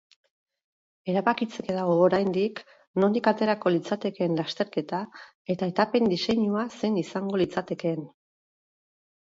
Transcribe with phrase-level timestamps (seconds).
[1.11, 2.61] Erabakitzeke dago oraindik
[3.03, 5.03] nondik aterako litzatekeen lasterketa
[5.57, 8.05] eta etapen diseinua zein izango litzaketeen.